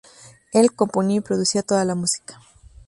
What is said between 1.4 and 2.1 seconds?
toda la